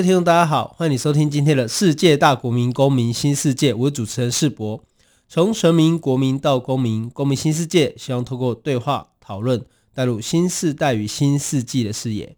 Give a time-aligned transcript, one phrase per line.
[0.00, 3.74] 位听众，大家好，欢迎你收听今天的世界大国民公民新世界。
[3.74, 4.82] 我是主持人世博。
[5.28, 12.34] 从臣民、国民到公民，公民新世界，希望透过对话讨论，带入新世代与新世纪的视野。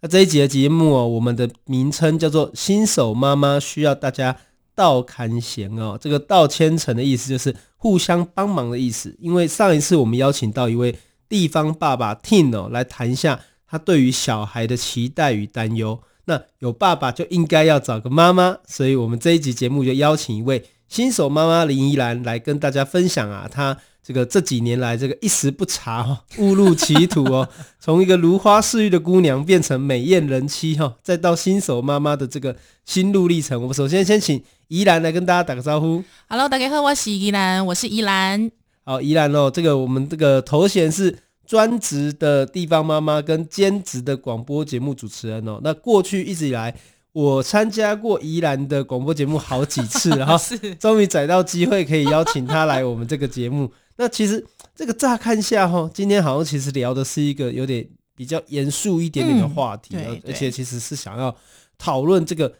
[0.00, 4.38] 那这一集的节目哦，我们的名称叫做“新手妈妈需要大家
[4.74, 5.98] 倒牵线”哦。
[6.00, 9.14] 这个倒牵成的意思就是互相帮忙的意思。
[9.20, 16.00] 因为上一次我们邀请到一位地方爸爸 Tin 哦，来谈一下他对于小孩的期待与担忧。
[16.26, 27.48] 那有爸爸就应该要找个妈妈，所以我们这一集节目就邀请一位新手妈妈林依兰来跟大家分享啊，她这个这几年来这个一时不察哦，误入歧途哦，
[27.80, 33.60] 从一个如花似玉的姑娘变成美艳人妻哈，再到新手妈妈的这个心路历程。
[33.60, 36.04] 我们首先先请依兰来跟大家打个招呼。
[36.28, 38.50] Hello，大家好，我是依兰，我是依兰。
[38.84, 41.18] 好，依兰哦，这个我们这个头衔是。
[41.46, 46.74] 专职的地方妈妈跟兼职的广播节目主持人哦，那过去一直以来，
[47.12, 50.36] 我参加过宜兰的广播节目好几次，然后
[50.80, 53.70] 终于找到机会可以邀请他来我们这个节目。
[53.96, 59.96] 那其实这个乍看下哈，今天好像其实聊的是一个有点比较严肃一点点的话题，
[60.26, 61.36] 而且其实是想要
[61.76, 62.54] 讨论这个这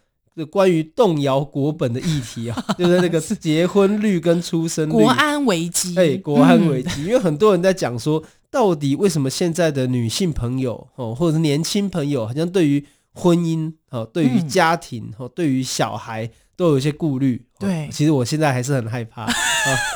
[0.50, 8.22] 关于动摇国本的议题啊，就是那个 结婚率跟出生率，国安危机，哎，国安危机，因为很多人在讲说。
[8.52, 17.46] 到底为什么现在的女性朋友哦，或者是年轻朋友，好像对于婚姻哦，对于家庭哦，对于小孩都有一些顾虑？
[17.58, 19.32] 对，其实我现在还是很害怕啊。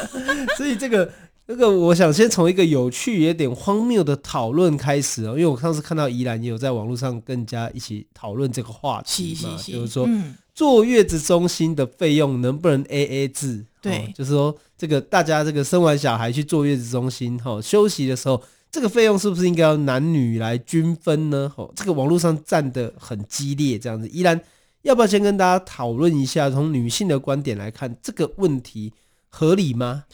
[0.57, 1.13] 所以这个
[1.47, 10.09] 这个，我想先从一个有趣也有点荒谬的讨论开始哦，因为我上次看到宜兰也有在网络上跟人家一起讨论这个话题嘛，就是说
[10.55, 13.65] 坐月子中心的费用能不能 AA 制？
[13.81, 14.57] 对，就是说。
[14.79, 21.51] 这个大家这个生完小孩去坐月子中心哈，休息的时候，这个费用是不是应该要男女来均分呢？
[21.57, 24.07] 哦，这个网络上站得很激烈，这样子。
[24.09, 24.39] 宜兰
[24.83, 28.93] 要不要先跟大家讨论一下，从女性的观点来看这个问题
[29.31, 30.05] 合理吗？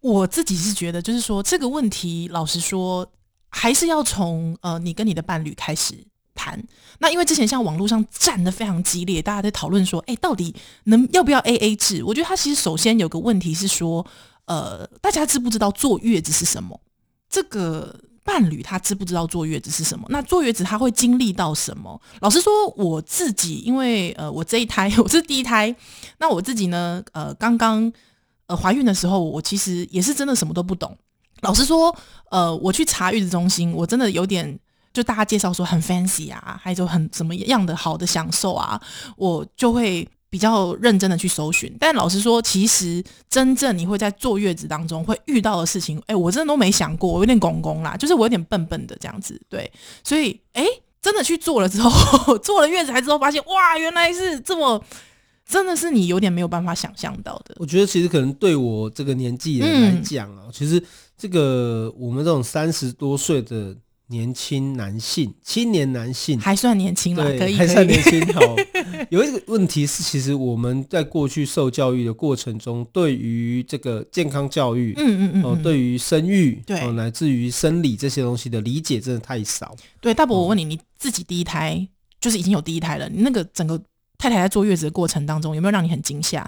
[0.00, 3.10] 我自己是觉得，就是说这个问题，老实说，
[3.48, 6.06] 还是要从呃你跟你的伴侣开始。
[6.32, 6.58] 谈
[7.00, 12.02] 那，因为之前像网络上战得非常激烈，大家在讨论说，哎，到底能要不要 AA 制？
[12.02, 14.06] 我觉得他其实首先有个问题是说，
[14.46, 16.80] 呃，大家知不知道坐月子是什么？
[17.28, 17.94] 这个
[18.24, 20.06] 伴侣他知不知道坐月子是什么？
[20.08, 22.00] 那坐月子他会经历到什么？
[22.20, 25.74] 老实说，我自己因为呃，我这一胎 我是第一胎，
[26.20, 27.92] 那我自己呢，呃，刚刚
[28.50, 30.94] 呃怀孕的时候，我其实也是真的什么都不懂。
[31.40, 31.94] 老实说，
[32.30, 34.58] 呃，我去查月子中心，我真的有点。
[34.92, 38.80] 就大家介绍说很 fancy 啊，还有就很什么样的好的享受啊，
[39.16, 41.72] 我就会比较认真的去搜寻。
[41.78, 49.40] 但老实说，其实真正你会在坐月子当中会遇到的事情，哎、我真的都没想过，我有点公公啦，就是我有点笨笨的这样子。
[49.48, 49.70] 对，
[50.02, 50.66] 所以哎、
[51.00, 54.82] 真的去做了之后， 坐了月子还之后发现，哇，原来是这么，
[55.50, 57.56] 真的是你有点没有办法想象到的。
[57.58, 60.82] 我觉得其实可能对我这个年纪人来讲啊，嗯、其实
[61.18, 63.76] 这个我们这种三十多岁的。
[64.12, 68.20] 年轻男性，青年男性还算年轻了，可以，还算年轻。
[68.34, 68.40] 好，
[69.08, 79.76] 有一个问题是，其实我们在过去受教育的过程中，对于这个健康教育，嗯嗯嗯，哦，对于生育，对，乃至于生理这些东西的理解，真的太少。
[80.00, 81.86] 对，大伯，我问你，你自己第一胎
[82.20, 83.80] 就是已经有第一胎了，你那个整个
[84.20, 86.42] 太太在坐月子的过程当中，有没有让你很惊吓？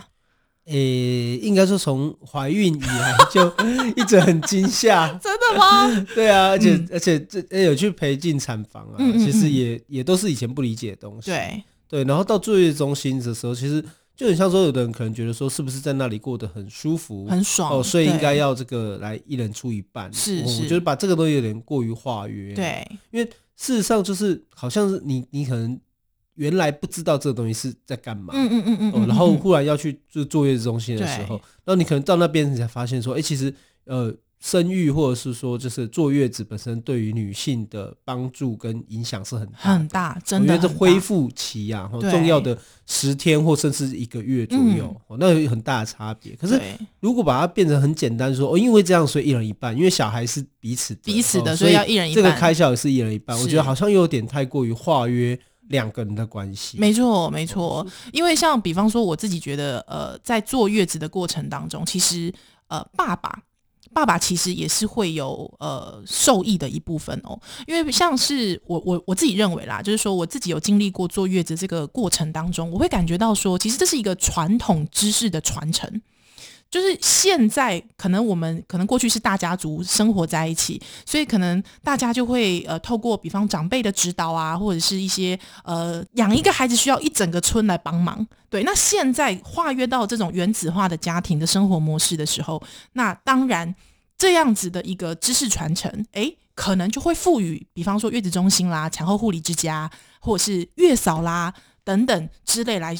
[0.66, 3.52] 诶、欸，应该说从怀孕以来就
[3.96, 6.06] 一直很惊吓，真的吗？
[6.14, 11.30] 对啊，而且、嗯、而且这有去陪进产房啊，嗯嗯嗯，其实也也都是以前不理解的东西。
[11.30, 13.84] 对对，然后到坐月子中心的时候，其实
[14.14, 20.12] 就很像说，有的人可能觉得说，是不是在那里过得很舒服、很爽哦，所以应该要这个来一人出一半。
[20.12, 22.54] 是是，我觉得把这个东西有点过于化约。
[22.54, 25.80] 对，因为事实上就是好像是你你可能。
[26.42, 33.54] 原来不知道这个东西是在干嘛，嗯嗯嗯嗯，嗯，然后忽然要去就坐月子中心的时候，然后你可能到那边你才发现说，哎，其实
[33.84, 34.12] 呃。
[34.44, 40.52] 生育或者是说，就是坐月子本身对于女性的帮助跟影响是很大很大，真的。
[40.52, 46.34] 我觉得这恢复期啊，重要的十天或甚至一个月左右，嗯、那有很大的差别。
[46.34, 46.60] 可是
[46.98, 52.24] 如果把它变成很简单说，哦，因为这样，所以一人一半，因为小孩是彼此的彼此的，所以要一人一半。
[52.24, 55.38] 这个开销也是一人一半，我觉得好像又有点太过于化约
[55.68, 56.78] 两个人的关系。
[56.78, 57.86] 没错，没错。
[58.12, 62.32] 因为像比方说，我自己觉得，呃，在坐月子的过程当中，其实
[62.68, 63.42] 呃，爸爸。
[63.94, 76.00] 爸爸其实也是会有呃受益的一部分哦，因为像是我我我自己认为啦，就是说我自己有经历过坐月子这个过程当中，我会感觉到说，其实这是一个传统知识的传承。
[76.72, 88.26] 就是现在，可能我们可能过去是大家族生活在一起，所以可能大家就会呃透过比方长辈的指导啊，或者是一些呃养一个孩子需要一整个村来帮忙。
[88.48, 92.62] 对，那现在跨越到这种原子化的家庭的生活模式的时候，
[92.94, 93.74] 那当然
[94.16, 99.90] 这样子的一个知识传承，诶，可能就会赋予比方说月子中心啦、产后护理之家，
[100.20, 101.52] 或者是月嫂啦
[101.84, 102.96] 等等之类来。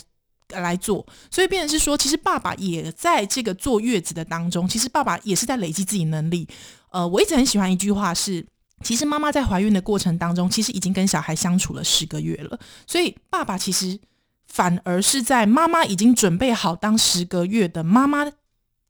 [0.60, 6.46] 来做，所以变成是说，其实爸爸也在这个坐月子的当中，其实爸爸也是在累积自己能力。
[6.90, 8.46] 呃，我一直很喜欢一句话是，
[8.82, 13.98] 其实妈妈在怀孕的过程当中，其实已经跟小孩相处了十个月了，所以爸爸其实
[14.46, 18.30] 反而是在妈妈已经准备好当十个月的妈妈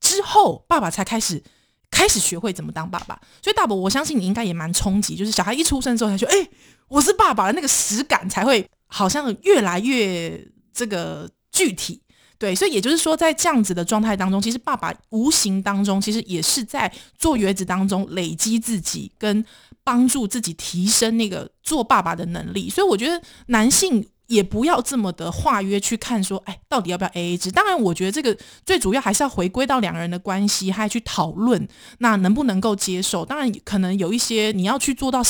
[0.00, 1.40] 之后，爸爸才开始
[1.92, 3.20] 开始学会怎么当爸爸。
[3.40, 6.48] 所以大伯，我相信你应该也蛮冲击，就是小孩一出生之后，他说：“哎，
[6.88, 12.00] 我是爸爸的那个实感才会好像越来越这个。”具体
[12.38, 19.44] 对，所以也就是说，在这样子的状态当中，其实爸爸无形当中其实也是在坐月子当中累积自己，跟
[19.84, 22.68] 帮助自己提升那个做爸爸的能力。
[22.68, 27.48] 所以我觉得男性也不要这么的化约去看说，哎，到底要不要 AA 制？
[27.52, 31.68] 当然，我觉得这个最主要还是要回归到两个人的关系，还去讨论
[31.98, 33.24] 那能不能够接受。
[33.24, 35.22] 当然，可能有一些你要去做到，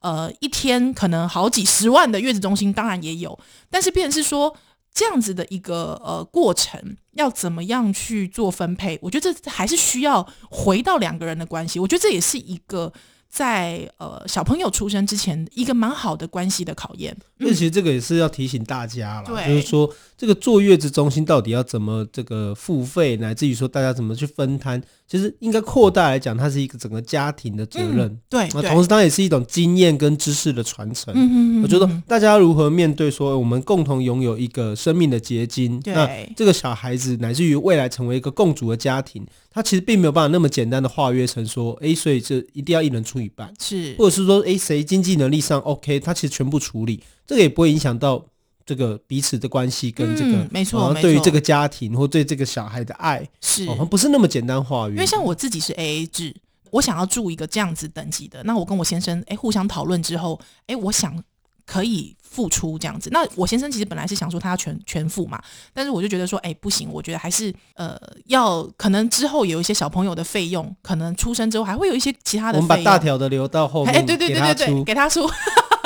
[0.00, 4.56] 呃，一天可能好几十万的月子中心，当然也有，但是变是说。
[4.96, 8.98] 这样子的一个呃过程，要怎么样去做分配？
[9.02, 11.78] 我觉得这还是需要回到两个人的关系。
[11.78, 12.90] 我觉得这也是一个
[13.28, 17.14] 在呃小朋友出生之前一个蛮好的关系的考验。
[17.36, 24.82] 那其实这个也是要提醒大家了，就是说这个坐月子中心到底要怎么这个付费，乃至于说大家怎么去分摊。
[25.06, 28.06] 其实应该扩大来讲，它是一个整个家庭的责任。
[28.06, 31.14] 嗯、对，那同时当然也是一种经验跟知识的传承。
[31.14, 35.78] 嗯嗯，我觉得大家如何面对说，我们共同拥有一个生命的结晶。
[35.80, 48.24] 对，那这个小孩子乃至于未来成为一个共主的家庭，他其实并没有办法那么简单的化约成说，哎，所以这一定要一人出一半，是，或者是说，哎，谁经济能力上 OK，他其实全部处理，这个也不会影响到。
[48.66, 54.94] 这个彼此的关系跟这个，嗯、没错，对于这个家庭或对这个小孩的爱是，哦，不是那么简单化约。
[54.94, 56.34] 因为像我自己是 AA 制，
[56.72, 61.22] 我想要住一个这样子等级的，那我跟我先生哎互相讨论之后，哎，我想
[61.64, 63.08] 可以付出这样子。
[63.12, 65.40] 那我先生其实本来是想说他要全全付嘛，
[65.72, 72.68] 但是我就觉得说，哎，不行，我觉得还是呃要可能之后有一些小朋友的费用，可能出生之后还会有一些其他的费用。
[72.68, 75.24] 我们把大条的留到后面，哎，对对对对对，给他出。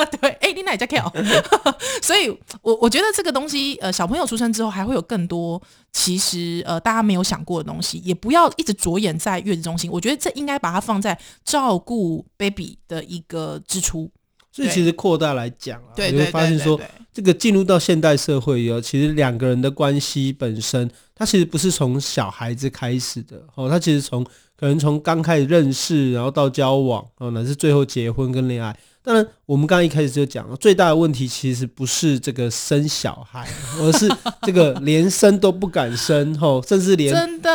[0.19, 1.11] 对，哎、欸，你哪家 K 哦？
[2.01, 2.29] 所以，
[2.61, 5.61] 我我觉得这个东西，呃，小朋友出生之后，还会有更多
[5.91, 9.91] 其实呃大家没有想过的东西，也不要一直着眼在月子中心。
[9.91, 14.09] 我觉得这应该把它放在照顾 baby 的一个支出。
[14.53, 16.77] 所以，其实扩大来讲啊，对，你会发现说，
[17.13, 24.25] 这个进入到现代社会以后，其实两个人的关系本身，它其实不是从小孩子开始的哦，它其实从
[24.57, 28.77] 可能从刚开始认识，然后到交往，哦，乃至最后结婚跟恋爱。
[29.03, 33.47] 当然，我们刚刚一开始就讲了，最大的问题其实不是这个生小孩，
[33.81, 34.07] 而是
[34.43, 37.11] 这个连生都不敢生，吼，甚至连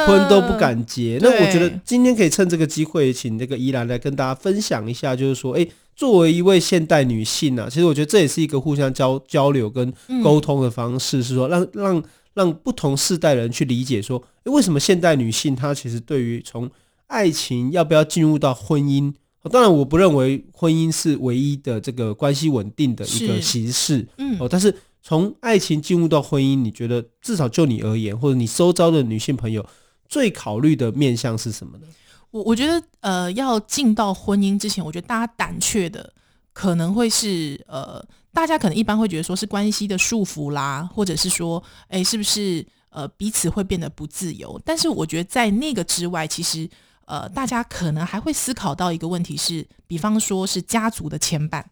[0.06, 1.18] 婚都不敢结。
[1.22, 12.02] 那我觉得今天可以趁这个机会，请这个宜兰来跟大家分享一下，就是说，诶，作为一位现代女性啊，其实我觉得这也是一个互相交交流跟沟通的方式，是说让让
[12.34, 16.68] 让不同世代人去理解说，诶，为什么现代女性她其实对于从
[17.06, 19.14] 爱情要不要进入到婚姻。
[19.48, 24.06] 当然，我不认为婚姻是唯一的这个关系稳定的一个形式。
[24.18, 29.64] 嗯，哦，但是从爱情进入到婚姻，你觉得至少就你而言，或者你周遭的女性朋友，
[30.08, 31.86] 最考虑的面向是什么呢？
[32.30, 36.12] 我我觉得，呃，要进到婚姻之前，我觉得大家胆怯的
[36.52, 44.60] 可能会是，呃，大家可能一般会觉得说是关系的束缚啦，或者是说，哎，是不是呃彼此会变得不自由？
[44.64, 46.68] 但是我觉得在那个之外，其实。
[47.06, 51.64] 呃，大家可能还会思考到一个问题是，比方说是家族的牵绊、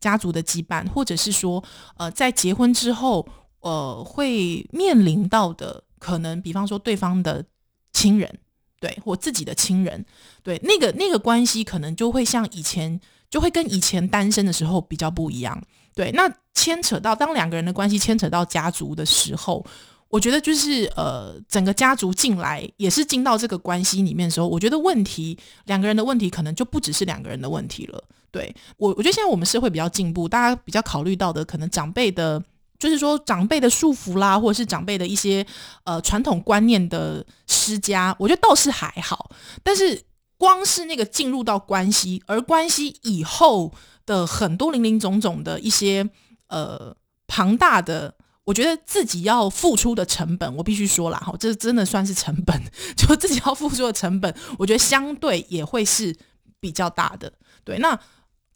[0.00, 1.62] 家族的羁绊，或者是说，
[1.96, 3.26] 呃，在结婚之后，
[3.60, 7.44] 呃，会面临到的可能，比方说对方的
[7.92, 8.38] 亲人，
[8.80, 10.04] 对，或自己的亲人，
[10.42, 13.00] 对，那个那个关系可能就会像以前，
[13.30, 15.62] 就会跟以前单身的时候比较不一样。
[15.94, 19.64] 对，那牵扯到当两个人的关系牵扯到家族的时候。
[20.14, 28.00] 我觉得就是呃，整个家族进来也是进到这个关系里面的时候，我觉得问题两个人的问题可能就不只是两个人的问题了。
[28.30, 32.40] 对我，我觉得现在我们社会比较进步，大家比较考虑到的可能长辈的，
[32.78, 35.44] 就是说长辈的束缚啦，或者是长辈的一些
[35.82, 39.28] 呃传统观念的施加，我觉得倒是还好。
[39.64, 40.00] 但是
[40.38, 43.72] 光是那个进入到关系，而关系以后
[44.06, 46.08] 的很多林林总总的一些
[46.46, 46.94] 呃
[47.26, 52.60] 庞大的，我觉得自己要付出的成本，我必须说了，哈，这真的算是成本，
[52.96, 56.16] 就自己要付出的成本，我觉得相对也会是
[56.60, 57.32] 比较大的。
[57.64, 57.98] 对，那。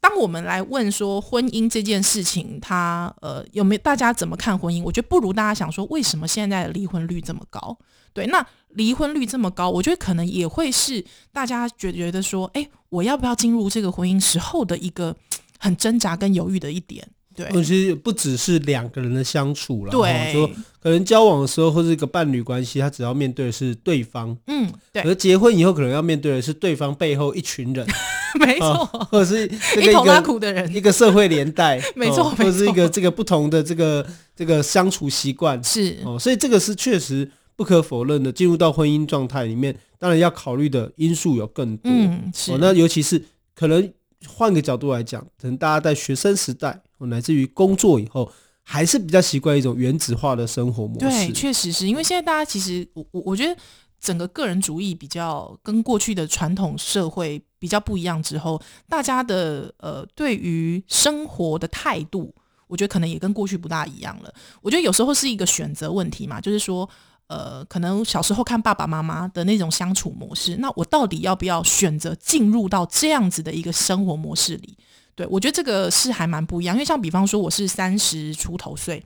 [0.00, 4.80] 当我们来问说婚姻这件事情，它呃有没有大家怎么看婚姻？
[4.84, 7.76] 我觉得不如大家想说，为什么现在的离婚率这么高？
[8.12, 15.16] 对，那离婚率这么高，我觉得可能也会是大家觉觉得说，哎，我要不要进入这个婚姻时候的一个
[15.58, 17.10] 很挣扎跟犹豫的一点。
[17.38, 27.86] 对，其实不只是两个人的相处了，对，说可能交往的时候或者一个伴侣关系，他只要面对的是对方，嗯，对，而结婚以后可能要面对的是对方背后一群人，
[28.40, 29.46] 没错，哦，或者是
[29.80, 34.04] 一头拉苦的人，一个社会连带， 没错，哦，或者是一个这个不同的这个
[34.34, 38.32] 这个相处习惯是哦，所以这个是确实不可否认的。
[38.32, 43.22] 进入到婚姻状态里面，当然要考虑的因素有更多，嗯，是，哦，那尤其是
[43.54, 43.92] 可能
[44.26, 46.80] 换个角度来讲，可能大家在学生时代。
[47.06, 48.30] 乃至于工作以后，
[48.62, 51.08] 还是比较习惯一种原子化的生活模式。
[51.08, 53.58] 对，确实是因为现在大家其实，我我我觉得
[54.00, 62.34] 整个个人主义比较跟过去的传统社会比较不一样之后，大家的呃对于生活的态度，
[62.66, 64.32] 我觉得可能也跟过去不大一样了。
[64.60, 66.88] 我觉得有时候是一个选择问题嘛，就是说，
[67.26, 74.76] 呃，可能小时候看爸爸妈妈的那种相处模式，那我到底要不要选择进入到这样子的一个生活模式里？
[75.18, 79.04] 对，我觉得这个是还蛮不一样，因为像比方说我是三十出头岁，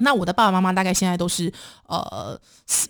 [0.00, 1.50] 那我的爸爸妈妈大概现在都是
[1.86, 2.38] 呃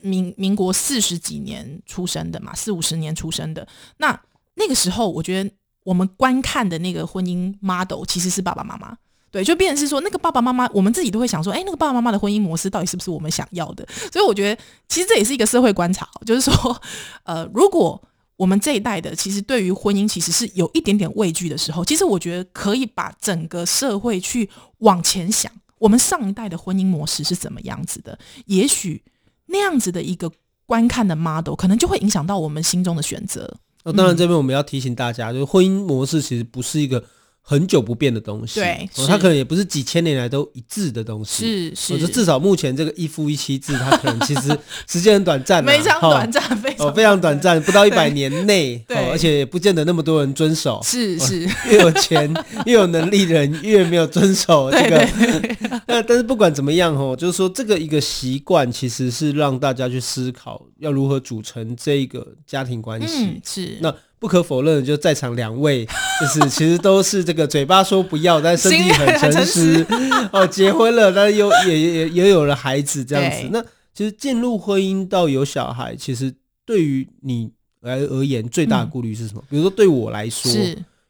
[0.03, 3.65] 民民国四十几年出生的嘛，四五十年出生的。
[3.99, 4.21] 那
[4.57, 5.49] 那个时候，我觉得
[5.85, 8.97] 我们观看的那个婚姻 model 其实是爸爸妈妈，
[9.31, 13.87] 对，就变成是说那个爸爸妈妈，我们自己都会想说，哎，那个爸爸妈妈的婚姻模式到底是不是我们想要的？
[14.13, 16.83] 所以我觉得其实这也是一个社会观察，就是说，
[17.23, 18.03] 呃，如果
[18.39, 21.85] 我们这一代的，其实对于婚姻其实是有一点点畏惧的时候。
[21.85, 28.17] 其实我觉得可以把整个社会去往前想，我们上一代的婚姻模式是怎么样子的？
[28.47, 29.03] 也许
[29.47, 30.31] 那样子的一个
[30.65, 33.59] 观看的 model，可能就会影响到我们心中的选择。
[33.83, 37.05] 那当然，这边我们要提醒大家，就是婚姻模式其实不是一个。
[37.51, 44.55] 很久不变的东西，对，它可能也不是几千年来都一致的东西，是是，至少目前这个一夫一妻制，它可能其实
[44.87, 52.31] 时间很短暂，非常短暂，非常非常短暂，不到一百年内，对，而且也不见得那么多人遵守，是是，越有钱
[52.67, 55.09] 越有能力的人越没有遵守 这个，
[55.89, 63.79] 那但是不管怎么样哦，就是说这个一个习惯其实是让大家去思考要如何组成这一个家庭关系，是。
[63.81, 63.95] 那。
[64.19, 65.87] 不可否认，就在场两位，
[66.21, 69.87] 就是 其实都是这个嘴巴说不要，但身体很诚实
[70.33, 70.47] 哦。
[70.47, 73.49] 结婚了，但是又也也也有了孩子，这样子。
[73.53, 73.63] 那
[73.95, 76.35] 其实进入婚姻到有小孩，其实
[76.65, 79.41] 对于你来而言，最大的顾虑是什么？
[79.43, 80.51] 嗯、比如说对我来说，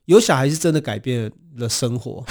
[0.05, 2.25] 有小孩是真的改变了生活，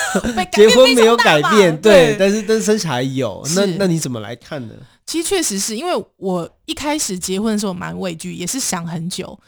[0.52, 4.74] 结婚没有改变，对，但是但是生小孩有，那那你怎么来看呢？
[5.04, 9.38] 其实确实是因为我一开始结婚的时候蛮畏惧，也是想很久。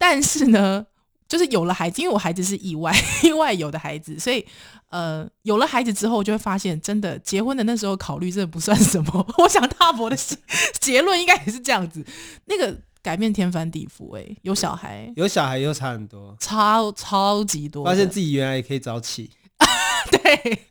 [0.00, 0.86] 但是呢，
[1.28, 2.90] 就是有了孩子，因为我孩子是意外
[3.22, 4.42] 意外有的孩子，所以
[4.88, 9.26] 呃，有了孩子之后，就会发现真的结婚的那时候考虑真的不算什么。
[9.36, 10.16] 我想大伯的
[10.80, 12.02] 结论应该也是这样子，
[12.46, 19.30] 那个改变天翻地覆，哎，有小孩，有小孩又差很多，超超级多，发现自己原来也可以早起。
[20.10, 20.68] 对，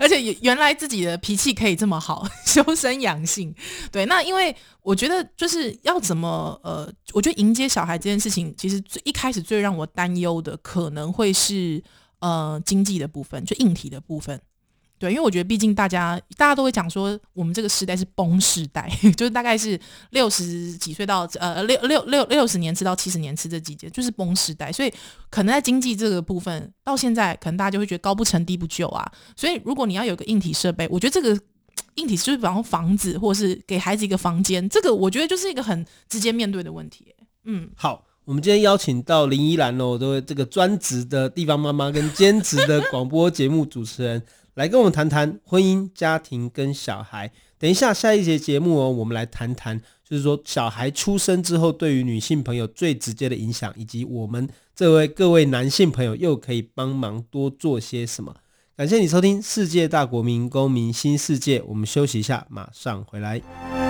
[0.00, 3.54] 而且原来自己的脾气可以这么好， 修身养性。
[3.90, 11.82] 对，那因为我觉得就是要怎么呃，我觉得迎接小孩这件事情，其实最一开始最让我担忧的可能会是
[12.20, 14.40] 呃经济的部分，就硬体的部分。
[15.00, 19.80] 对，因为我觉得，毕竟大家大家都会讲说，我们这个时代是崩时代， 就是大概是
[20.10, 24.70] 六十几岁到呃六六六六十年次到七十年次这几节，就是崩时代。
[24.70, 24.92] 所以
[25.30, 29.10] 可能在经济这个部分，到现在可能大家就会觉得高不成低不就啊。
[29.34, 31.34] 所以如果你要有个硬体设备，我觉得这个
[31.94, 37.06] 硬体就是比方房子，或是给孩子一个房间，这个我觉得就是一个很直接面对的问题。
[37.44, 44.22] 嗯，好，我们今天邀请到林宜兰哦，都这个专职的地方妈妈跟兼职的广播节目主持人。
[44.54, 47.30] 来跟我们谈谈婚姻、家庭跟小孩。
[47.58, 58.34] 等一下下一节节目哦，我们来谈谈，就是说小孩出生之后对于女性朋友最直接的影响，以及我们这位各位男性朋友又可以帮忙多做些什么。
[58.76, 63.89] 感谢你收听《世界大国民公民新世界》，我们休息一下，马上回来。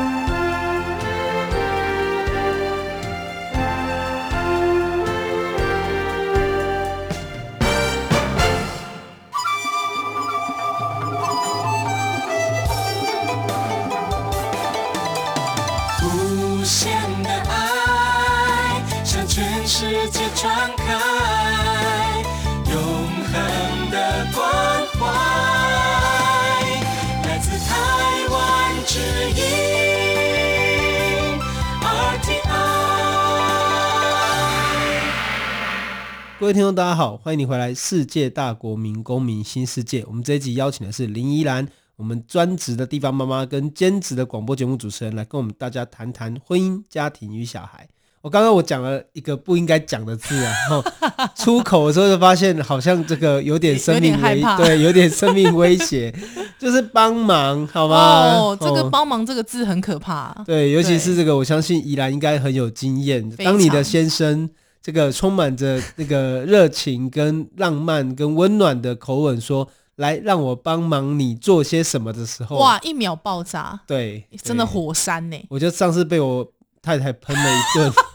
[20.40, 20.85] 敞开，
[22.73, 22.75] 永
[23.30, 24.40] 恒的关
[24.94, 25.04] 怀，
[27.28, 27.76] 来自台
[28.30, 28.38] 湾
[28.87, 28.99] 之
[29.37, 29.42] 音
[31.82, 32.40] RTI。
[36.38, 40.02] 各位听众，大家好，欢迎你回来《世界大国民公民新世界》。
[40.06, 41.68] 我们这一集邀请的是林依兰。
[41.97, 47.87] 我们专职的地方妈妈跟兼职的广播节目主持人来跟我们大家谈谈婚姻、家庭与小孩。
[48.22, 50.84] 我刚刚我讲了一个不应该讲的字啊， 然后
[51.34, 56.14] 出口的时候就发现好像这个有点生命危，对，有点生命威胁，
[56.58, 57.96] 就是帮忙，好吗？
[58.36, 60.34] 哦，这个帮忙这个字很可怕。
[60.44, 63.28] 对，尤其是这个，我相信宜兰应该很有经验。
[63.36, 64.48] 当你的先生
[64.82, 69.68] 这个充满着那个热情、跟浪漫、跟温暖的口吻说。
[69.96, 72.78] 来让我帮忙你做些什么的时候，哇！
[72.80, 75.36] 一秒爆炸，对，真的火山呢。
[75.50, 76.50] 我就上次被我
[76.80, 77.92] 太太喷了一顿。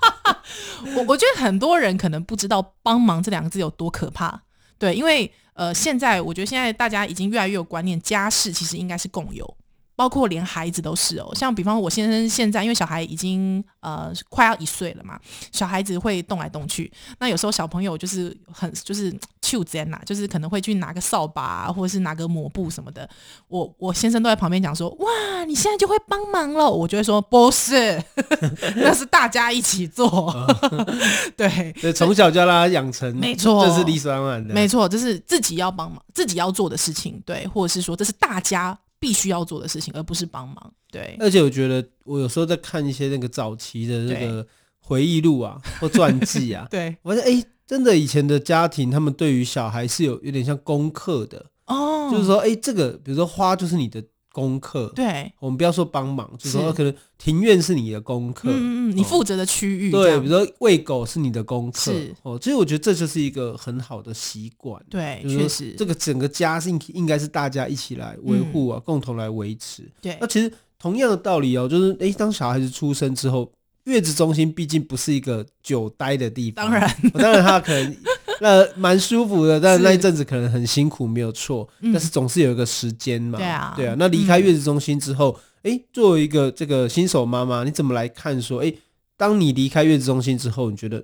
[0.95, 4.41] 我我觉得很多人可能不知道“帮忙”这两个字有多可怕。
[4.77, 9.57] 对，因为呃，现在我觉得现在大家已经越来越有观念，家事其实应该是共有。
[9.95, 15.19] 包括连孩子都是哦，像比方我先生现在，因为小孩已经呃快要一岁了嘛，
[15.51, 23.09] 小孩子会动来动去，那有时候小朋友就是很就是手贱呐，就是可能会去拿个扫把啊，或者是拿个抹布什么的，
[23.47, 28.03] 我我先生都在旁边讲说，哇，你现在就会帮忙了，我就会说不是，
[28.75, 30.33] 那是大家一起做，
[31.37, 38.77] 对， 对，从小就让他养成，没错，这是理所当然的，没错，这是自己要帮忙，自己要做的事情，对，或者是说这是大家。
[39.05, 40.73] 必须要做的事情，而不是帮忙。
[40.89, 44.47] 对，而且我觉得，我有时候在看一些那个早期的那个
[44.79, 54.03] 回忆录啊， 或传记啊，对，我发现哎，真的以前的家庭，他们对于小孩是有有点像功课的哦，就是说，哎，这个比如说花就是你的。
[54.35, 62.13] 功课，对，我们不要说帮忙，就是说可能庭院是你的功课，嗯嗯，你负责的区域，对，比如说喂狗是你的功课，是。
[62.23, 70.17] 哦，所以我觉得这就是一个很好的习惯，对，确实，这个整个家是应该是大家一起来维护啊，共同来维持，对。
[70.19, 73.49] 那其实同样的道理哦，就是诶，当小孩子出生之后，
[73.85, 77.95] 月子中心毕竟不是一个久待的地方，当然，当然他可能。
[78.41, 81.67] 那蛮舒服的，但那一阵子可能很辛苦，没有错。
[81.81, 83.95] 嗯、但是总是有一个时间嘛，对啊，对啊。
[83.97, 88.73] 那离开月子中心之后，哎、嗯，作为一个这个新手妈妈，你怎么来看说，哎，
[89.17, 91.03] 当你离开月子中心之后，你觉得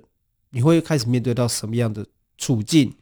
[0.50, 2.04] 你会开始面对到什么样的
[2.38, 2.92] 处境？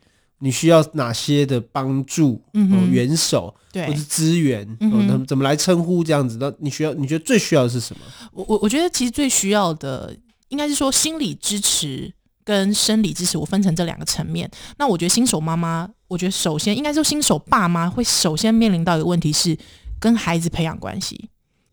[0.43, 2.43] 你需要哪些的帮助？
[2.55, 6.38] 嗯、哦，援手，对，或是资源，嗯、怎么来称呼这样子？
[6.40, 8.01] 那你需要，你觉得最需要的是什么？
[8.33, 10.16] 我我我觉得其实最需要的
[10.49, 12.11] 应该是说心理支持。
[12.44, 14.50] 跟生理支持，我分成这两个层面。
[14.79, 19.57] 那我觉得新手妈妈，我觉得首先应该说新手爸妈会首先面临到一个问题是
[19.98, 21.29] 跟孩子培养关系。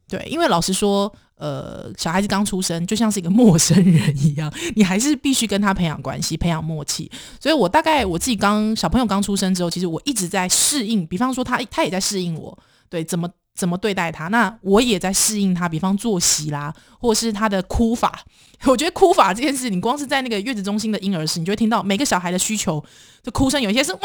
[0.07, 7.11] 对，因为老实说，呃，小孩子刚出生就像是一个 陌生人一样，你还是必须跟他培养关系、培养默契。
[7.39, 12.57] 所以我大概我自己刚小朋友刚出生之后，其实我一直在适应，比方说他他也在适应我，
[12.89, 13.29] 对，怎么。
[13.57, 14.27] 怎么对待他？
[14.27, 18.21] 那我也在适应他，比方作息啦，或者是他的哭法。
[18.65, 22.83] 我觉得哭法这件事，你光是在那个月子中心的婴儿室，你就会听到每个小孩的需求，
[23.23, 23.99] 就哭声，有一些是哇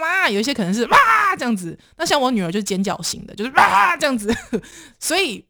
[0.00, 0.98] 哇，有一些可能是哇
[1.36, 1.76] 这样子。
[1.96, 4.32] 那像我女儿就是尖叫型的，就是哇这样子。
[5.00, 5.44] 所以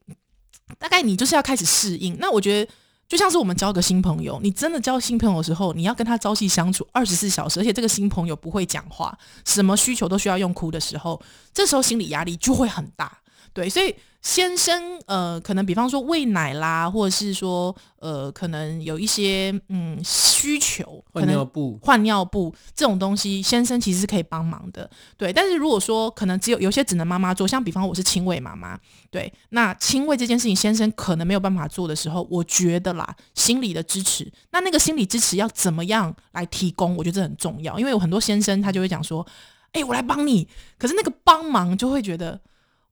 [0.79, 2.17] 大概你就是要开始适应。
[2.19, 2.73] 那我觉得
[3.09, 11.23] 就像是我们交个新朋友，你真的交新朋友的时候，你要跟他朝夕相处二十四小时，而且这个新朋友不会讲话，什么需求都需要用哭的时候，
[11.55, 13.21] 这时候心理压力就会很大。
[13.55, 24.88] 对，所以先生呃，可能比方说喂奶啦，或者是说呃，可能有一些嗯需求，换尿布，换尿布这种东西，先生其实是可以帮忙的。
[25.17, 28.79] 对，但是如果说可能只有有些只能妈妈做，像比方我是亲喂妈妈，
[29.11, 36.97] 对，那亲喂这件事情，先生可能没有办法做的时候，我觉得啦，心理的支持，那那个心理支持要怎么样来提供？
[36.97, 39.27] 我觉得这很重要，因为有很多先生他就会讲说，
[39.73, 42.41] 哎，我来帮你，可是那个帮忙就会觉得。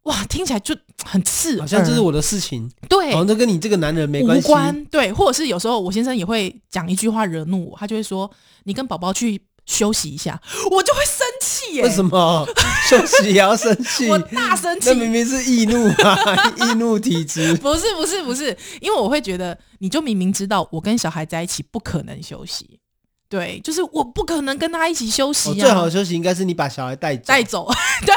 [0.05, 8.31] 哇，听起来就 很刺耳，好像这是我的事情，对，好像都跟你这个男人没关系，无关，对，或者是有时候我先生也会讲一句话惹怒我，他就会说
[8.65, 12.47] ：“你跟宝宝去休息一下。” 我就会生气耶，为什么？
[12.89, 14.09] 休息也要生气？
[14.09, 22.81] 我大生气，那明明是易怒啊， 易怒体质，不是不是不是，因为我会觉得，你就明明知道我跟小孩在一起不可能休息。
[23.29, 25.55] 对，就是我不可能跟他一起休息啊。
[25.55, 27.23] 最好的休息应该是你把小孩带走。
[27.27, 27.69] 带走，
[28.05, 28.15] 对，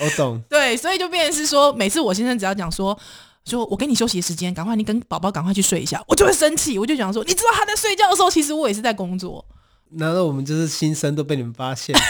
[0.00, 0.42] 我懂。
[0.48, 2.98] 对，所以就变成是说，每次我先生只要讲说，
[3.44, 6.78] 说我给你休息的时间，赶快你跟宝宝赶快去睡一下，我就会生气。
[6.78, 9.44] 我就讲说，你知道他在睡觉的时候，其实我也是在工作。
[9.90, 11.94] 难道我们就是新生都被你们发现？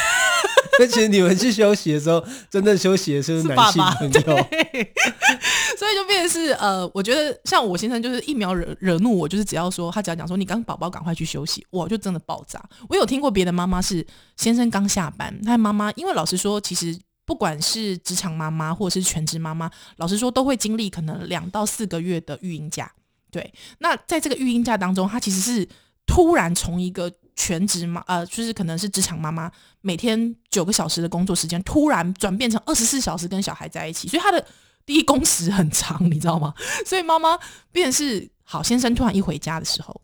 [0.79, 4.21] 那其实你们去休息的时候，真正休息的是男性朋友。
[5.79, 12.63] 所以就变成是呃，我觉得像我先生就是一秒惹惹怒我，就是只要说他只要讲说你跟宝宝赶快去休息，我就真的爆炸。
[12.89, 16.99] 我有听过别的妈妈是先生刚下班，他妈妈因为老实说，其实
[17.31, 22.91] 不管是职场妈妈或者是全职妈妈，老实说都会经历可能两到四个月的育婴假。
[23.31, 25.69] 对，那在这个育婴假当中，她其实是
[26.05, 29.49] 突然从一个全职妈呃，就是可能是职场妈妈，
[29.81, 34.45] 每天九个小时的工作时间，突然转变成二十四小时跟小孩在一起，所以她的。
[34.85, 36.53] 第一工时很长，你知道吗？
[36.85, 37.39] 所以妈妈
[37.71, 40.01] 便是好先生突然一回家的时候，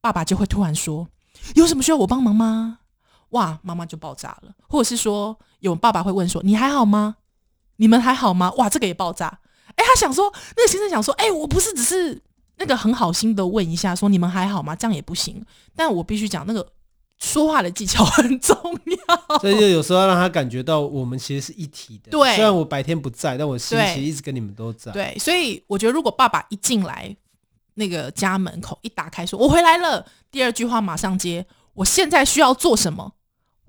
[0.00, 1.06] 爸爸就会突然说
[1.54, 2.78] ：“有什么需要我帮忙吗？”
[3.32, 4.52] 哇，妈妈就爆炸了。
[4.68, 7.16] 或者是说，有爸爸会问说：“你还好吗？
[7.76, 9.40] 你们还好吗？”哇，这个也爆炸。
[9.74, 12.22] 哎，他想说，那个先生想说：“哎，我不是只是
[12.56, 14.74] 那个很好心的问一下，说你们还好吗？
[14.74, 15.44] 这样也不行。”
[15.76, 16.66] 但我必须讲那个。
[17.18, 18.56] 说话的技巧 很重
[19.06, 22.10] 要，所以就有时候要让他感觉到我们其实是一体的。
[22.10, 24.90] 对，虽然我白天不在，但我心其实一直跟你们都在。
[24.90, 27.16] 对，所以我觉得如果爸爸一进来
[27.74, 33.12] 那个家门口一打开说“我回来了”，第二句话马上接“我现在需要做什么”，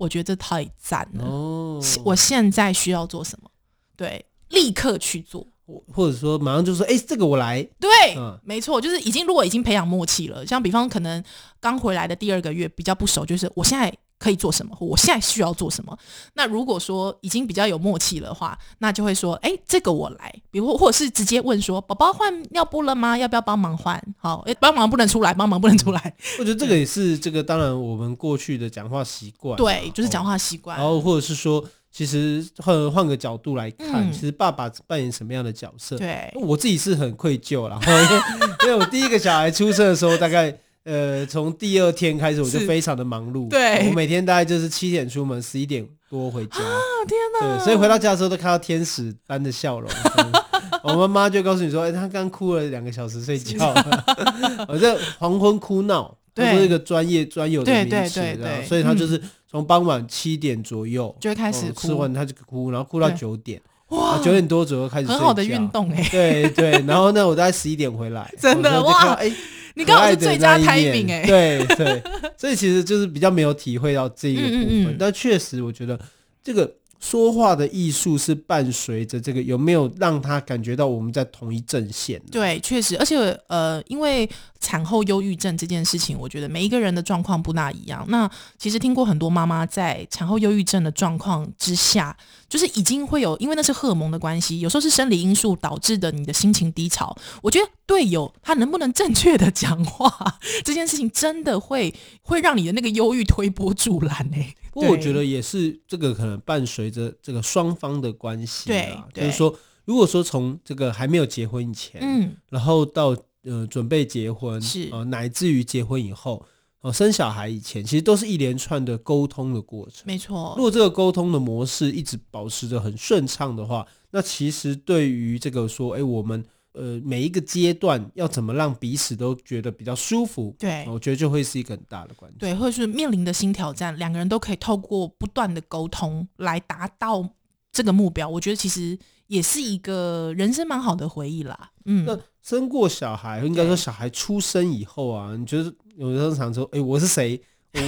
[0.04, 1.24] 我觉得这太赞了。
[1.24, 3.50] 哦，我现在需要做什么？
[3.96, 5.46] 对，立刻去做。
[5.90, 11.24] 或者说，马上就说：“哎、欸，这个我来。”对，嗯、没错，就是已经如果已经培养默契了，像比方可能
[11.58, 13.90] 刚回来的第二个月比较不熟，就是我现在
[14.24, 15.94] 可以做什么，我现在需要做什么。
[16.32, 23.18] 那如果说已经比较有默契的话，那就会说：“哎、欸，这个我来。”比如或者是直接问说：“宝宝换尿布了吗？
[23.18, 26.14] 要不要帮忙换？”好，哎、欸，帮忙不能出来，帮忙不能出来。
[26.38, 31.62] 我觉得这个也是这个，当然我们过去的讲话习惯，对，就是讲话习惯，然后或者是说。
[31.96, 35.96] 其实换换个角度来看，嗯、其实爸爸扮演什么样的角色？
[35.96, 37.78] 对，我自己是很愧疚啦，
[38.66, 46.58] 因为我第一个小孩出生的时候，大概呃从第二天开始我就非常的忙碌，对，我每天大概就是七点出门，十一点多回家。
[46.58, 47.56] 啊天哪！
[47.56, 49.90] 对，所以回到家的时候都看到天使般的笑容。
[50.84, 53.74] 我妈妈就告诉你说：“哎、欸，他刚哭了两个小时睡觉，
[54.68, 58.20] 我在黄昏哭闹。”对，这是一个专业专有的名词，
[58.66, 59.20] 所以他就是。
[59.54, 65.06] 从傍晚七点左右就会开始哭，吃完他就哭，然后哭到九点，哇，九点多左右开始。
[65.06, 69.30] 很好的运动哎，对对，然后呢，我大概十一点回来， 真的哇，哎，
[69.74, 72.02] 你刚好是最佳 timing 哎，对对，
[72.36, 75.98] 所以其实就是比较没有体会到这一个部分，但确实我觉得
[76.42, 76.74] 这个。
[77.04, 82.18] 说话的艺术是伴随着这个，有没有让他感觉到我们在同一阵线？
[82.32, 84.26] 对，确实，而且呃，因为
[84.58, 88.02] 产后忧郁症这件事情，我觉得每一个人的状况不大一样。
[88.08, 92.16] 那其实听过很多妈妈在产后忧郁症的状况之下，
[92.48, 97.14] 就是已经会有，因为那是荷尔蒙的关系，有时候是生理因素导致的你的心情低潮。
[97.42, 100.10] 我觉得队友他能不能正确的讲话，
[100.64, 104.38] 这件事情真的会会让你的那个忧郁推波助澜呢、
[104.74, 116.44] 不过我觉得也是这个可能伴随着这个双方的关系啊，就是说，如果说从这个还没有结婚以前，嗯，然后到呃准备结婚是啊，乃至于结婚以后，
[116.80, 120.02] 哦生小孩以前，其实都是一连串的沟通的过程。
[120.04, 126.44] 没错，如果这个沟通的模式一直保持着很顺畅的话，那其实对于这个说，哎，我们。
[126.74, 130.54] 呃，每一个阶段要怎么让彼此都觉得比较舒服？
[130.58, 132.36] 对，我觉得就会是一个很大的关系。
[132.38, 137.28] 对，或者是面临的新挑战，两个人都可以透过不断的沟通来达到
[137.72, 138.28] 这个目标。
[138.28, 141.70] 我觉得其实也是一个人生蛮好的回忆啦。
[141.84, 147.40] 嗯，那生过小孩，应该说小孩出生以后啊，你觉得有时常说，哎，我是谁？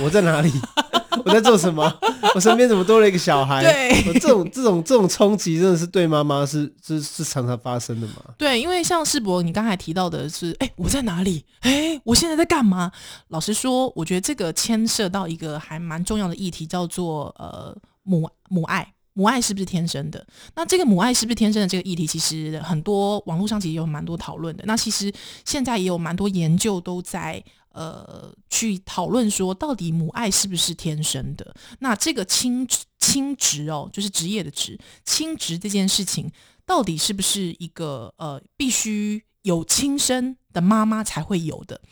[0.04, 0.50] 我在哪里？
[1.26, 1.92] 我在做什么？
[2.36, 3.62] 我身边怎么多了一个小孩？
[3.62, 8.14] 对，这种这种这种冲击真的是对妈妈是是是常常发生的吗？
[8.38, 11.44] 对，因为像世博，你刚才提到的是，哎，我在哪里？
[11.62, 12.92] 哎，我现在在干嘛？
[13.28, 18.92] 老实说，我觉得这个牵涉到一个还蛮重要的议题，叫做呃母母爱。
[19.14, 20.24] 母爱是不是天生的？
[20.54, 24.64] 那这个母爱是不是天生的这个议题，其实很多网络上其实有蛮多讨论的。
[24.66, 25.12] 那其实
[25.44, 27.42] 现在也有蛮多研究都在。
[27.76, 31.54] 呃，去讨论说到底母爱是不是天生的？
[31.80, 32.66] 那这个亲
[32.98, 36.32] 亲职哦，就是职业的职，亲职这件事情
[36.64, 41.82] 到底是不是一个呃必须有亲生的妈妈才会有的？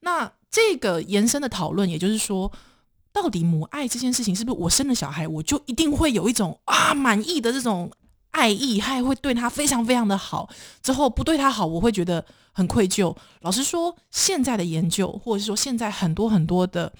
[0.00, 2.52] 那这个延伸的讨论，也就是说，
[3.10, 7.90] 到底母爱这件事情是不是我生了小孩，我就一定会有一种啊满意的这种
[8.30, 10.48] 爱意，他也会对他非常非常的好，
[10.82, 12.24] 之后不对他好，我会觉得。
[12.52, 13.16] 很愧疚。
[13.42, 16.92] 老实说，现在的研究，或者是说现在很多很多的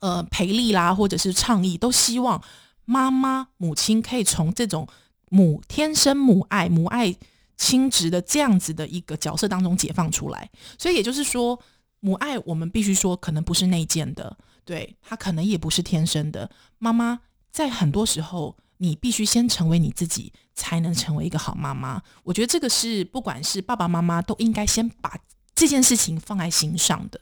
[0.00, 2.40] 呃培力啦，或者是倡议，都希望
[2.84, 4.86] 妈妈、母亲可以从这种
[5.30, 7.16] 母天生母爱、母爱
[7.56, 10.48] 亲职的这样子的一个角色当中解放出来。
[10.78, 11.58] 所以也就是说，
[12.00, 16.48] 母爱我们必须说，可能不是内建的，对，它可能也不是天生的。
[16.78, 17.20] 妈妈
[17.50, 22.02] 在很多时候，你必须先成为你自己，才能成为一个好妈妈。
[22.24, 25.16] 我觉得这个是不管是爸爸妈妈都应该先把
[25.54, 27.20] 这件事情放在心上的。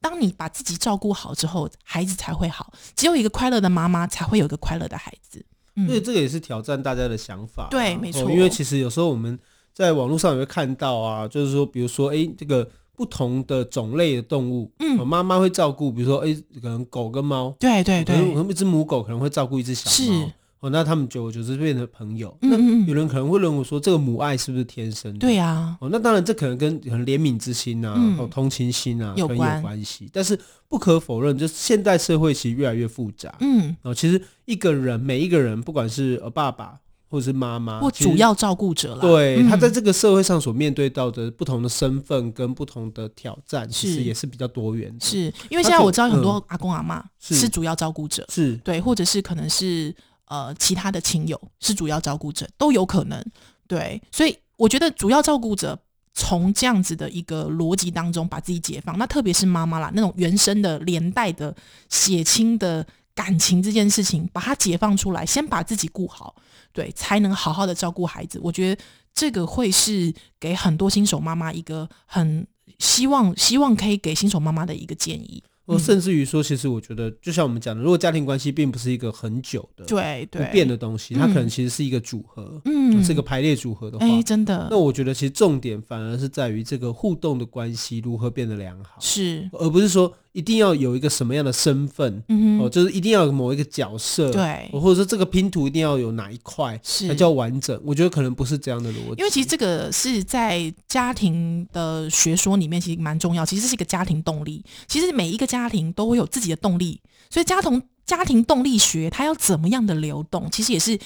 [0.00, 2.72] 当你把自己照顾好之后，孩子才会好。
[2.94, 5.44] 只有一个快乐的妈妈，才会有一个快乐的孩子。
[5.76, 7.68] 嗯，所以这个也是挑战大家的想法啊。
[7.70, 8.22] 对，没错。
[8.22, 9.38] 哦，因为其实有时候我们
[9.74, 12.70] 在网络上也会看到啊，就是说，比如说，哎，这个。
[12.98, 22.36] 不同的种类的动物，嗯，妈妈会照顾，比如说，哎、欸，可能狗跟猫，对对对，可能一只母狗可能会照顾一只小猫，是哦，那他们久而久之变成朋友。
[22.42, 25.18] 嗯嗯，有人可能会认为说，这个母爱是不是天生的？
[25.18, 30.10] 对呀、啊，哦，那当然，这可能跟可能怜悯之心啊，嗯、哦，同情心啊，有关有关系。
[30.12, 33.34] 但是不可否认，就是现代社会其实越来越复杂。
[33.40, 36.80] 嗯，哦，其实一个人，每一个人，不管是呃爸爸。
[37.10, 39.00] 或者是妈妈，或主要照顾者了。
[39.00, 45.06] 对、嗯、他在这个社会上所面对到的不同的身份跟不同的挑战，其实也是比较多元的。
[45.06, 49.90] 是因为现在我知道很多阿公阿妈是主要照顾者，是对，或者是可能是
[50.28, 53.24] 呃其他的亲友是主要照顾者，都有可能。
[53.66, 55.78] 对，所以我觉得主要照顾者
[56.14, 61.54] 从这样子的一个逻辑当中把自己解放，那特别是妈妈啦，那种原生的连带的
[61.88, 66.34] 血亲的感情这件事情，把它解放出来，先把自己顾好。
[66.72, 68.38] 对，才能好好的照顾孩子。
[68.42, 72.46] 我觉得这个会是给很多新手妈妈一个很
[72.78, 75.42] 希望、希望可以给新手妈妈的一个建议。
[75.68, 84.68] 我甚至于说，其实我觉得，就像我们讲的，如果家庭关系并不是一个很久的、对对不变的东西，它可能其实是一个组合，嗯，是一个排列组合的话，哎，真的。
[84.70, 90.12] 那我觉得，其实重点反而是在于这个互动的关系如何变得良好，是，而不是说。
[90.32, 97.80] 一定要有一个什么样的身份，嗯、哦，就是一定要有某一个角色，对，或者说这个拼图一定要有哪一块才叫完整。
[97.84, 103.44] 我觉得可能不是这样的逻辑，因为其实这个是在家庭的学说里面其实蛮重要。
[103.44, 110.98] 其实是一个家庭动力，其实每一个家庭都会有自己的动力，所以家庭家庭动力学它要怎么样的流动，其实也是。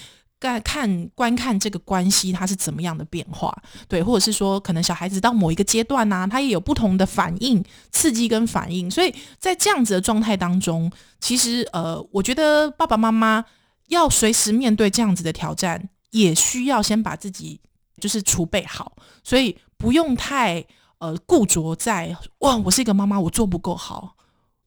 [0.49, 3.55] 在看观看这个关系，它是怎么样的变化？
[3.89, 8.91] 对，或者是说，可能小孩子到某一个阶段呢、啊，他也有不同的反应、刺激跟反应。
[8.91, 13.45] 所以在这样子的状态当中，其实呃，我觉得爸爸妈妈
[13.89, 17.61] 要随时面对这样子的挑战，也需要先把自己
[18.01, 20.65] 就是储备好，所以不用太
[20.99, 24.17] 呃固着在哇，我是一个妈妈，我做不够好。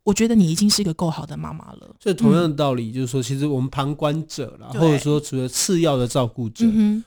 [0.06, 1.96] 我觉得你已经是一个够好的妈妈了。
[2.00, 6.66] 所以同样的道理，就是说，其实我们旁观者啦，或者说除了次要的照顾者，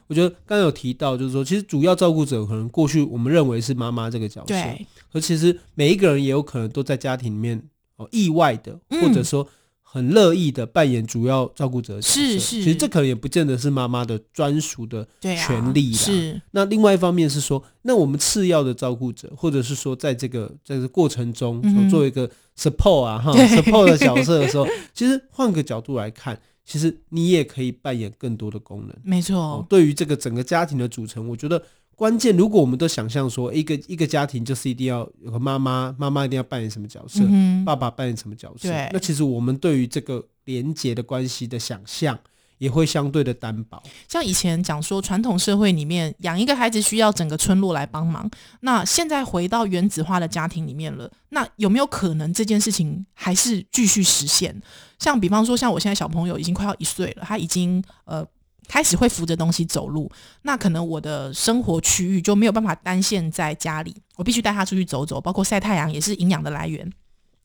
[0.08, 4.86] 我觉得刚刚有提到，就是说，其实主要照顾者可能过去我们认为是妈妈这个角色，对。
[5.12, 7.62] 而其实每一个人也有可能都在家庭里面
[7.96, 9.48] 哦意外的，或者说。
[9.90, 15.98] 很乐意的扮演主要照顾者的角色，是是，其实这可能也不见得是妈妈的专属的权利啦。
[15.98, 16.42] 啊、是。
[16.50, 28.94] 那另外一方面是说，那我们次要的照顾者，或者是说，在这个在这个过程中，所做一个 support 啊哈、嗯、support 的角色的时候， 其实换个角度来看，其实你也可以扮演更多的功能。
[29.02, 29.66] 没错、哦。
[29.70, 31.62] 对于这个整个家庭的组成，我觉得。
[31.98, 42.16] 关键，如果我们都想象说，一个一个家庭就是一定要有个妈妈，妈妈一定要扮演什么角色，嗯、爸爸扮演什么角色，那其实我们对于这个连结的关系的想象
[42.58, 43.82] 也会相对的单薄。
[44.06, 48.30] 像以前讲说，传统社会里面养一个孩子需要整个村落来帮忙，
[48.60, 54.62] 那现在回到原子化的家庭里面了，那有没有可能这件事情还是继续实现？
[55.00, 58.24] 像比方说，像我现在小朋友已经快要一岁了，他已经呃。
[58.68, 60.08] 开始会扶着东西走路，
[60.42, 66.92] 那可能我的生活区域就没有办法单限在家里，我必须带他出去走走，包括晒太阳也是营养的来源。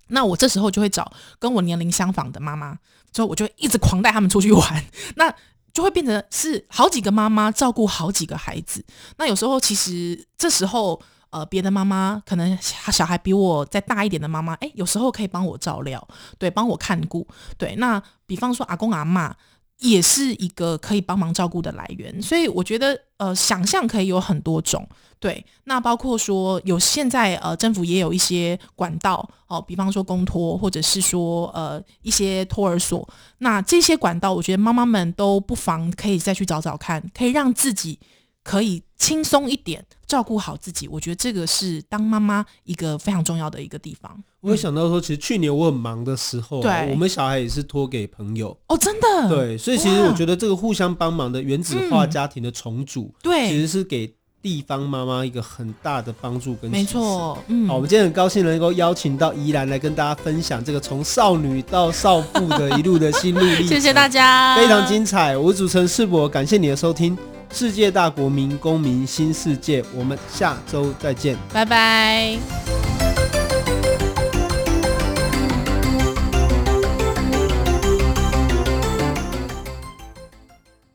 [0.09, 2.77] 那我这时候就会找跟我年龄相仿的妈妈，
[3.13, 5.33] 之后我就一直狂带他们出去玩， 那
[5.73, 8.83] 就会变成是好几个妈妈照顾好几个孩子。
[9.17, 16.05] 那有时候其实这时候，呃，别的妈妈可能小孩比我再大一点的妈妈，诶，有时候可以帮我照料，
[16.37, 17.25] 对，帮我看顾，
[17.57, 17.75] 对。
[17.77, 19.31] 那比方说阿公阿嬷。
[19.83, 24.87] 也是一个可以帮忙照顾的来源，所以我觉得，呃，想象可以有很多种，
[25.19, 25.45] 对。
[25.65, 33.07] 那包括说，有现在呃，政府也有一些管道，哦，比方说公托，或者是说呃一些托儿所，
[33.39, 37.99] 那这些管道，我觉得妈妈们都不妨可以再去找找看，可以让自己。
[38.45, 44.23] 可以轻松一点，照顾好自己，我觉得这个是当妈妈一个非常重要的一个地方。
[44.39, 48.57] 我有想到说，其实去年我很忙的时候，对，我们小孩也是托给朋友。
[48.67, 65.37] 哦，真的，对，所以其实我觉得这个互相帮忙的原子化家庭的重组，对，其实是给地方妈妈一个很大的帮助跟没错，嗯，好，我们今天很高兴能够邀请到宜兰来跟大家分享这个从少女到少妇的一路的心路历程， 谢谢大家，非常精彩。
[65.37, 67.17] 我是主持人世博，感谢你的收听。
[67.53, 72.92] 世界大国民公民新世界，我们下周再见，拜拜。